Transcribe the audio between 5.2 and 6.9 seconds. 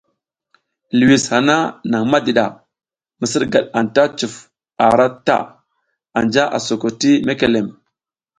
ta, anja a soko